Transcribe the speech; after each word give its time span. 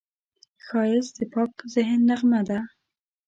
ښایست 0.65 1.13
د 1.17 1.21
پاک 1.33 1.53
ذهن 1.73 1.99
نغمه 2.09 2.41
ده 2.49 2.59